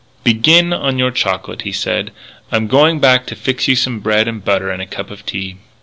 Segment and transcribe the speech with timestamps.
[0.23, 2.09] "Begin on your chocolate," he said.
[2.51, 5.57] "I'm going back to fix you some bread and butter and a cup of tea."